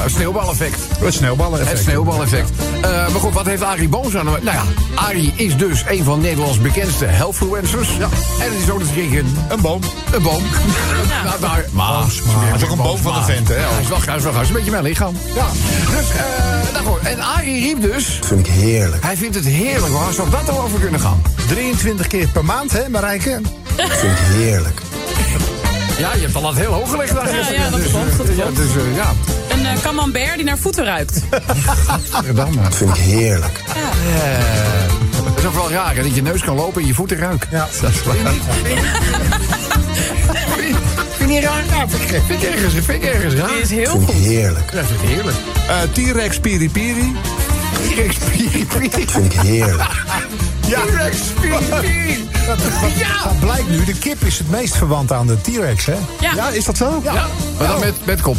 [0.06, 0.80] sneeuwbaleffect.
[1.00, 2.50] Het sneeuwballen Het sneeuwbaleffect.
[2.82, 4.26] Eh, maar goed, wat heeft Arie aan?
[4.26, 4.64] Nou ja,
[4.96, 7.90] Arie is dus een van Nederlands bekendste healthfluencers.
[7.98, 8.08] Ja.
[8.40, 9.82] En het is ook een keer een, boom.
[10.14, 10.44] een boom.
[11.24, 13.54] Nou, daar, maar, Hij is ook een boom van de vent, hè?
[13.56, 15.16] Hij is wel, hij is wel, is een beetje mijn lichaam.
[15.36, 15.46] Ja.
[15.92, 17.00] Dus, eh, nou goed.
[17.00, 18.20] En Arie riep dus...
[18.22, 19.04] Vind ik heerlijk.
[19.04, 19.94] Hij vindt het heerlijk.
[19.94, 21.22] Waar zou dat dan over kunnen gaan?
[21.48, 23.42] 23 keer per maand, hè, Marijke?
[23.76, 24.82] Vind ik heerlijk.
[25.98, 27.28] Ja, je hebt al wat heel hoog gelegd daar.
[27.28, 27.62] Ja, gisteren.
[27.62, 29.12] ja, dat Dus, klopt, eh, dat Ja, dus, eh, ja.
[29.63, 31.19] Een eh, camembert die naar voeten ruikt.
[32.36, 32.73] Maar.
[32.73, 33.60] Vind ik heerlijk.
[35.26, 37.47] Dat is ook wel raar, hè, dat je neus kan lopen en je voeten ruiken.
[37.52, 38.15] Ja, dat is waar.
[38.15, 38.38] Vind
[40.67, 40.76] je-
[41.17, 41.63] vind raar?
[41.69, 42.21] Ja, vind ik.
[42.28, 43.47] Vind ergens, vind ik ergens raar.
[43.47, 44.23] Die is heel Vind ik goed.
[44.23, 44.71] heerlijk.
[44.71, 45.38] Ja, dat is heerlijk.
[45.67, 47.15] Eh, T-Rex piri piri.
[47.93, 48.89] T-Rex, piri, piri.
[49.08, 49.91] Vind ik heerlijk.
[50.60, 52.28] T-Rex, piri, piri.
[52.97, 53.23] Ja!
[53.23, 55.95] Dat blijkt nu, de kip is het meest verwant aan de T-Rex, hè?
[56.19, 56.99] Ja, Ja, is dat zo?
[57.04, 57.13] Ja,
[57.58, 58.38] maar dan met, met kop.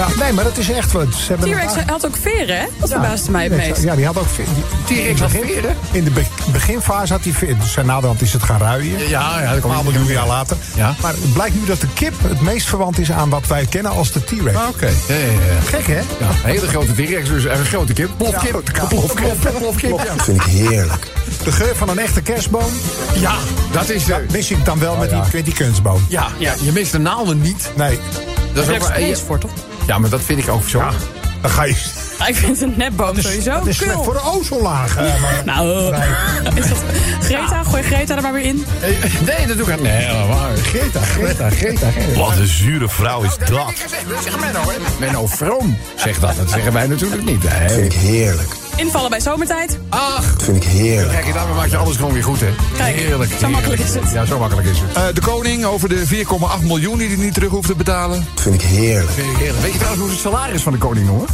[0.00, 1.06] Ja, nee, maar dat is echt wat.
[1.40, 2.64] T-Rex een- had ook veren, hè?
[2.78, 3.82] Dat verbaasde mij het meest.
[3.82, 4.42] Ja, die had ook ve-
[4.86, 5.76] die- T-Rex had veren?
[5.92, 7.58] In de be- beginfase had hij veren.
[7.60, 9.08] Dus zijn naderhand is het gaan ruien.
[9.08, 10.56] Ja, ja, dat Een paar miljoen jaar later.
[10.74, 10.94] Ja.
[11.00, 13.92] Maar het blijkt nu dat de kip het meest verwant is aan wat wij kennen
[13.92, 14.56] als de T-Rex.
[14.56, 14.86] Ah, Oké.
[15.08, 15.60] Ja, ja, ja.
[15.64, 15.94] Gek, hè?
[15.94, 18.10] Ja, een hele grote T-Rex, dus een grote kip.
[18.16, 18.70] Plofkip.
[18.74, 19.52] Ja, Plofkip.
[19.58, 20.22] Plofkip, ja.
[20.24, 21.06] Vind ik heerlijk.
[21.44, 22.70] De geur van een echte kerstboom.
[23.14, 23.34] Ja,
[23.72, 24.08] dat is...
[24.10, 25.20] eh, Mis ik dan wel met, ja.
[25.22, 26.04] die, met die kunstboom.
[26.08, 27.70] ja, ja, je mist de naalden niet.
[27.76, 27.98] Nee,
[28.52, 29.50] Dat is ook wel- voor, toch?
[29.90, 30.82] Ja, maar dat vind ik ook zo.
[31.40, 31.76] dan ga je...
[32.18, 34.04] Ja, ik vind een nepboom sowieso is slecht kul.
[34.04, 34.96] voor de ozonlaag.
[34.96, 35.94] eh, maar- Nou,
[36.60, 36.78] is dat...
[37.20, 38.64] Greta, gooi Greta er maar weer in.
[39.26, 39.82] Nee, dat doe ik niet.
[39.82, 40.56] Nee, waar.
[40.56, 41.90] Greta, Greta, Greta.
[41.90, 42.18] Greta.
[42.20, 43.48] Wat een zure vrouw is dat.
[43.48, 43.72] Dat
[44.22, 44.76] zegt Menno, hè?
[44.98, 46.36] Menno Vroom zegt dat.
[46.36, 47.44] Dat zeggen wij natuurlijk niet.
[47.66, 48.48] Vind ik heerlijk.
[48.80, 49.78] Invallen bij zomertijd.
[49.88, 51.20] Ach, Vind ik heerlijk.
[51.22, 52.48] kijk, daarmee maak je alles gewoon weer goed, hè?
[52.76, 53.30] Kijk, heerlijk.
[53.40, 54.10] zo makkelijk is het.
[54.12, 54.92] Ja, zo makkelijk is het.
[54.96, 58.26] Eh, de koning over de 4,8 miljoen die hij niet terug hoeft te betalen.
[58.40, 59.10] Vind ik heerlijk.
[59.10, 59.60] Vind ik heerlijk.
[59.62, 61.26] Weet je trouwens hoe het salaris van de koning noemen?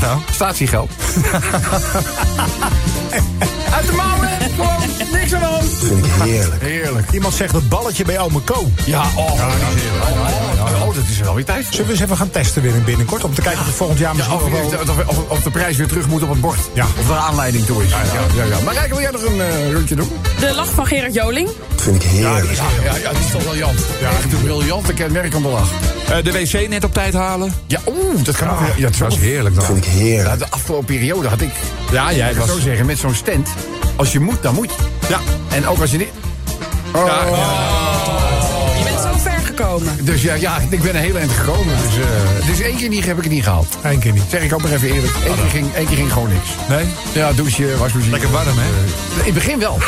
[0.00, 0.18] Nou.
[0.32, 0.90] Statiegeld.
[3.74, 4.28] Uit de mouwen,
[5.32, 5.70] niks aan de hand.
[5.78, 6.62] Vind ik heerlijk.
[6.62, 7.10] Heerlijk.
[7.12, 8.70] Iemand zegt het balletje bij ome Ko.
[8.84, 10.82] Ja, oh, ja, heerlijk.
[10.82, 11.72] Oh, dat is er wel weer tijd voor.
[11.72, 13.24] Zullen we eens even gaan testen weer in binnenkort?
[13.24, 15.04] Om te kijken of het volgend jaar Ja, misschien of, wel...
[15.06, 16.58] of, of, of de prijs weer terug moet op het bord.
[16.72, 16.86] Ja.
[17.00, 17.90] Of er aanleiding toe is.
[17.90, 17.98] Ja,
[18.36, 18.60] ja, ja.
[18.64, 20.08] Maar kijk, wil jij nog een eh, rondje doen?
[20.40, 21.48] De lach van Gerard Joling.
[21.76, 22.52] Vind ik heerlijk.
[22.52, 23.78] Ja, ja, ja, die is toch briljant.
[24.00, 25.68] Ja, echt een briljante kenmerkende lach.
[26.08, 27.54] Eh, de wc net op tijd halen.
[27.66, 28.58] Ja, oeh, dat kan ook.
[28.76, 29.64] Ja, het Dat was heerlijk dan.
[29.64, 30.38] Vind ik Ja, heerlijk.
[30.38, 31.52] de afgelopen periode had ik,
[31.92, 32.48] Ja, jij was...
[32.48, 33.48] zo zeggen, met zo'n stand.
[33.96, 35.08] Als je moet, dan moet je.
[35.08, 35.18] Ja.
[35.48, 36.08] En ook als je niet...
[36.94, 37.82] Ja, ja.
[39.54, 40.04] gekomen.
[40.04, 41.76] Dus ja, ja, ik ben een heel eind gekomen.
[41.82, 43.76] Dus, eh, dus één keer niet, heb ik het niet gehaald.
[43.82, 44.22] Eén keer niet.
[44.28, 45.14] Zeg ik ook maar even eerlijk.
[45.14, 46.48] Eén keer ging, één keer ging gewoon niks.
[46.68, 46.86] Nee?
[47.12, 48.10] Ja, douchen, wasmachine.
[48.10, 48.62] Lekker warm, hè?
[48.62, 49.78] Eh, in het begin wel.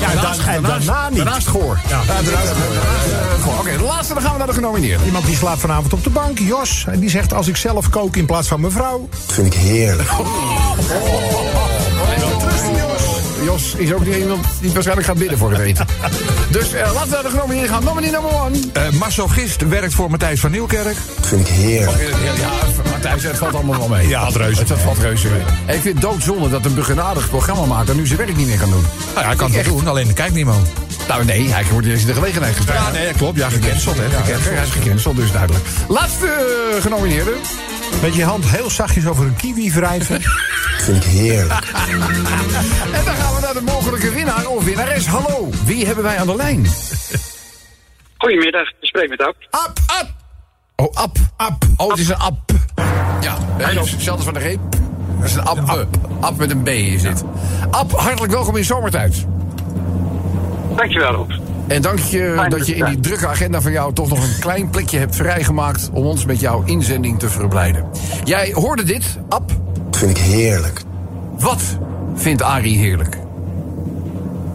[0.00, 1.16] Ja, en, dan, en daarna niet.
[1.16, 1.78] Daarnaast goor.
[1.88, 2.00] Ja.
[2.06, 2.74] daarnaast goor.
[2.74, 3.58] Eh, goor.
[3.58, 5.06] Oké, de laatste, dan gaan we naar de genomineerden.
[5.06, 6.84] Iemand die slaapt vanavond op de bank, Jos.
[6.88, 9.08] En die zegt, als ik zelf kook in plaats van mevrouw...
[9.26, 10.08] Dat vind ik heerlijk.
[13.50, 15.86] Jos is ook niet iemand die waarschijnlijk gaat bidden voor het eten.
[16.50, 17.84] Dus eh, laten we naar de genomineerden gaan.
[17.84, 18.58] Nominee number one.
[18.72, 20.96] Eh massagist werkt voor Matthijs van Nieuwkerk.
[21.16, 21.98] Dat vind ik heerlijk.
[22.36, 22.50] Ja,
[22.90, 24.08] Matthijs, het valt allemaal wel mee.
[24.08, 24.60] Ja, het reuze.
[24.60, 25.42] Het valt reuze mee.
[25.66, 28.70] En ik vind het doodzonde dat een begenadigd programmamaker nu zijn werk niet meer kan
[28.70, 28.82] doen.
[28.82, 30.68] Nou ja, hij kan het doen, alleen er kijkt niemand.
[31.08, 32.78] Nou nee, hij wordt eerst in de gelegenheid gesteld.
[32.78, 33.38] Ja, nee, klopt.
[33.38, 34.02] Ja, gecanceld, hè.
[34.04, 34.54] Ja, Gecanceld.
[34.54, 35.64] hij is gecanceld, dus duidelijk.
[35.88, 37.32] Laatste eh, genomineerde.
[38.02, 40.20] Met je hand heel zachtjes over een kiwi wrijven.
[40.20, 41.70] Dat vind ik heerlijk.
[42.92, 45.06] En dan gaan we naar de mogelijke winnaar of winnares.
[45.06, 46.66] Hallo, wie hebben wij aan de lijn?
[48.18, 49.36] Goedemiddag, ik spreek met Ab.
[49.50, 50.08] Ap, ap.
[50.76, 51.16] Oh, ap.
[51.36, 51.64] Ap.
[51.76, 52.50] Oh, het is een ap.
[53.20, 53.38] Ja,
[53.98, 54.60] zelfs van de reep.
[55.18, 55.88] Dat is een ap.
[56.20, 57.24] Ap met een B is dit.
[57.70, 59.26] Ap, hartelijk welkom in Zomertijd.
[60.76, 61.30] Dankjewel, Rob.
[61.70, 64.70] En dank je dat je in die drukke agenda van jou toch nog een klein
[64.70, 67.84] plekje hebt vrijgemaakt om ons met jouw inzending te verblijden.
[68.24, 69.48] Jij hoorde dit, Ap.
[69.90, 70.82] Dat vind ik heerlijk.
[71.38, 71.78] Wat
[72.14, 73.16] vindt Arie heerlijk?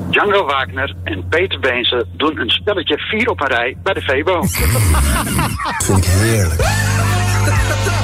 [0.10, 4.42] Django Wagner en Peter Beense doen een spelletje vier op een rij bij de Febo.
[4.42, 6.62] Dat vind ik heerlijk.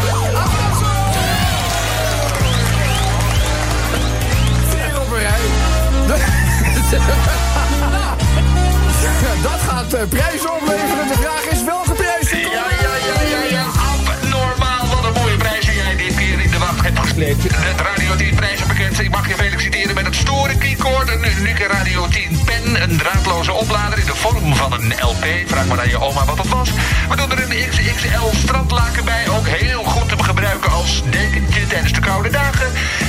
[24.21, 25.25] vorm van een LP.
[25.45, 26.69] Vraag maar aan je oma wat dat was.
[27.09, 29.29] We doen er een XXL strandlaken bij.
[29.29, 32.67] Ook heel goed te gebruiken als dekentje tijdens de koude dagen.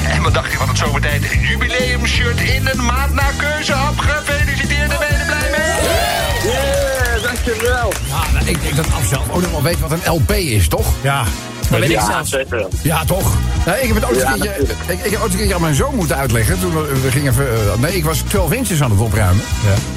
[0.08, 3.74] En wat dacht je van het zomertijd jubileumshirt in een maand naar keuze?
[3.74, 4.90] Ab, gefeliciteerd.
[4.90, 6.52] Daar ben je er blij mee?
[6.52, 7.92] Yeah, dankjewel.
[8.08, 10.68] Ja, nou, ik denk dat Ab zelf ook nog wel weet wat een LP is,
[10.68, 10.92] toch?
[11.00, 11.24] Ja.
[11.72, 12.66] Dat weet ik Ja, zeker
[13.06, 13.32] toch?
[13.80, 15.74] Ik heb het ooit Ja, een keertje, ik, ik heb ooit een keertje aan mijn
[15.74, 16.60] zoon moeten uitleggen.
[16.60, 19.44] Toen we, we gingen even, eh, nee, ik was 12 inches aan het opruimen.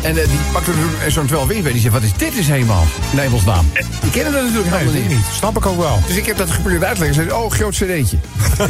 [0.01, 0.71] En eh, die pakte
[1.07, 1.71] zo'n 12 inch bij.
[1.71, 2.83] Die zei, wat is dit is helemaal?
[3.11, 3.71] In hemelsnaam.
[4.01, 5.09] Die kennen dat natuurlijk Nee, helemaal niet.
[5.09, 5.25] niet.
[5.33, 5.99] Snap ik ook wel.
[6.07, 7.15] Dus ik heb dat geprobeerd uitleggen.
[7.15, 8.17] Ze zei, oh, groot cd'tje.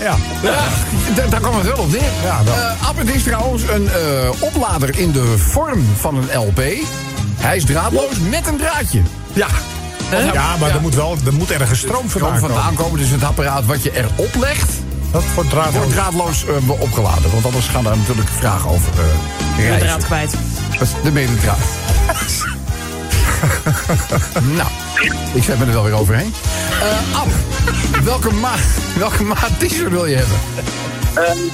[0.00, 0.16] Ja.
[0.42, 0.56] Ja,
[1.14, 2.10] da- daar kwam het wel op neer.
[2.24, 2.54] Ja, wel.
[2.54, 6.62] Eh, is trouwens een eh, oplader in de vorm van een LP.
[7.36, 9.00] Hij is draadloos met een draadje.
[9.32, 9.46] Ja.
[10.32, 12.50] Ja, maar Er, moet wel, er moet ergens stroom vandaan komen.
[12.50, 12.98] vandaan komen.
[12.98, 14.70] Dus het apparaat wat je erop legt,
[15.10, 15.74] Dat wordt draadloos.
[15.76, 17.30] wordt draadloos eh, opgeladen.
[17.32, 19.86] Want anders gaan daar natuurlijk vragen over eh ben reizen.
[19.88, 20.32] draad kwijt.
[20.78, 21.58] Dat is de mededraad.
[24.58, 24.68] nou,
[25.32, 26.34] ik zet me er wel weer overheen.
[27.12, 27.26] Eh Ab,
[28.04, 28.52] welke, ma
[28.98, 30.36] welke maat t-shirt wil je hebben?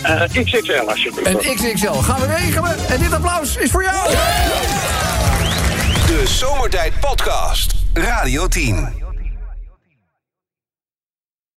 [0.03, 1.27] Eh, eh, XXL alsjeblieft.
[1.29, 1.93] Een XXL.
[1.93, 2.77] Gaan we regelen.
[2.89, 4.11] En dit applaus is voor jou.
[6.07, 7.75] De Zomertijd Podcast.
[7.95, 9.08] Radio 10.